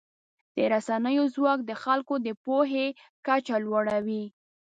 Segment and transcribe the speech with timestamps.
[0.55, 2.87] د رسنیو ځواک د خلکو د پوهې
[3.25, 4.23] کچه لوړوي.